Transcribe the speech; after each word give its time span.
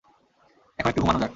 এখন 0.79 0.89
একটু 0.89 1.01
ঘুমানো 1.01 1.19
যাক। 1.19 1.29